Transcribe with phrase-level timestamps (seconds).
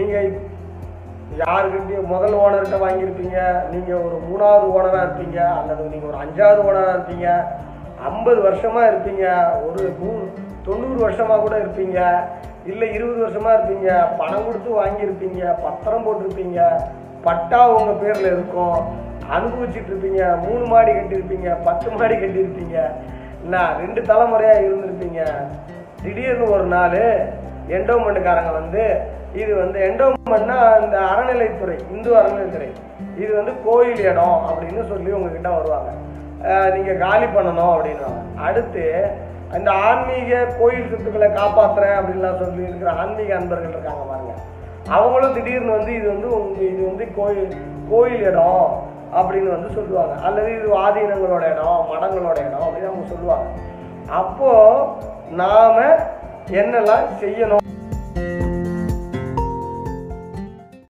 [0.00, 0.28] நீங்கள்
[1.40, 3.38] யாருக்கிட்டையும் முதல் ஓனர்கிட்ட வாங்கியிருப்பீங்க
[3.72, 7.28] நீங்கள் ஒரு மூணாவது ஓனராக இருப்பீங்க அல்லது நீங்கள் ஒரு அஞ்சாவது ஓனராக இருப்பீங்க
[8.10, 9.24] ஐம்பது வருஷமாக இருப்பீங்க
[9.66, 10.10] ஒரு நூ
[10.64, 11.98] தொண்ணூறு வருஷமாக கூட இருப்பீங்க
[12.64, 16.60] இல்லை இருபது வருஷமாக இருப்பீங்க பணம் கொடுத்து வாங்கியிருப்பீங்க பத்திரம் போட்டிருப்பீங்க
[17.22, 18.78] பட்டா உங்கள் பேரில் இருக்கும்
[19.28, 22.76] அனுபவிச்சுட்டு இருப்பீங்க மூணு மாடி கட்டியிருப்பீங்க பத்து மாடி கட்டியிருப்பீங்க
[23.44, 25.20] என்ன ரெண்டு தலைமுறையாக இருந்திருப்பீங்க.
[26.02, 26.98] திடீர்னு ஒரு நாள்
[27.76, 28.82] என்டோமெண்ட்டுக்காரங்க வந்து
[29.40, 32.70] இது வந்து என்டோமெண்ட்னா இந்த அறநிலைத்துறை இந்து அறநிலைத்துறை
[33.22, 35.90] இது வந்து கோயில் இடம் அப்படின்னு சொல்லி உங்ககிட்ட வருவாங்க.
[36.74, 38.84] நீங்கள் காலி பண்ணணும் அப்படின்வாங்க அடுத்து
[39.58, 44.34] இந்த ஆன்மீக கோயில் சொத்துக்களை காப்பாற்றுறேன் அப்படின்லாம் சொல்லி இருக்கிற ஆன்மீக அன்பர்கள் இருக்காங்க பாருங்க.
[44.96, 47.52] அவங்களும் திடீர்னு வந்து இது வந்து உங்க இது வந்து கோயில்
[47.92, 48.70] கோயில் இடம்
[49.18, 50.14] அப்படின்னு வந்து சொல்லுவாங்க.
[50.26, 53.46] அல்லது இது ஆதீனங்களோட இடம் மடங்களோட இடம் அப்படின்னு அவங்க சொல்லுவாங்க.
[54.20, 54.52] அப்போ
[55.40, 55.76] நாம
[56.50, 57.64] என்னெல்லாம் செய்யணும்?